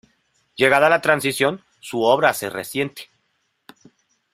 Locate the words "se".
2.33-2.49